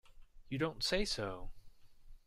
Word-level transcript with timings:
You 0.49 0.57
don't 0.57 0.83
say 0.83 1.05
so! 1.05 1.51